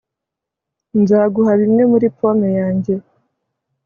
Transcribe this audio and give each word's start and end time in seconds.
Nzaguha 1.01 1.51
bimwe 1.61 1.83
muri 1.91 2.07
pome 2.17 2.49
yanjye 2.59 2.93